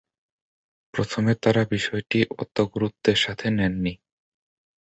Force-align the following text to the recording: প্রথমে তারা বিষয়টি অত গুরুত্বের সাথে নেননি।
প্রথমে 0.93 1.33
তারা 1.43 1.63
বিষয়টি 1.71 2.19
অত 2.37 2.55
গুরুত্বের 2.73 3.17
সাথে 3.17 3.47
নেননি। 3.57 3.93